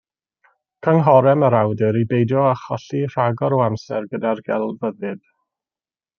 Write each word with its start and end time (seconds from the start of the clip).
Cynghorem 0.85 1.45
yr 1.49 1.55
awdur 1.57 1.99
i 1.99 2.01
beidio 2.13 2.47
â 2.53 2.55
cholli 2.63 3.03
rhagor 3.13 3.57
o 3.59 3.61
amser 3.67 4.09
gyda'r 4.15 4.43
gelfyddyd. 4.49 5.23